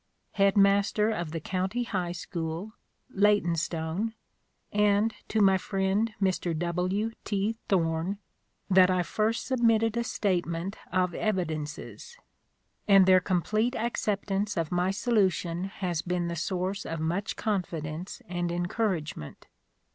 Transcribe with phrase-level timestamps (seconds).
[0.31, 2.73] Head Master of the County High School,
[3.11, 4.15] Leytonstone,
[4.71, 6.57] and to my friend Mr.
[6.57, 7.11] W.
[7.23, 7.59] T.
[7.69, 8.17] Thorn
[8.67, 12.17] that I first sub mitted a statement of evidences;
[12.87, 18.51] and their complete acceptance of my solution has been the source of much confidence and
[18.51, 19.45] encouragement.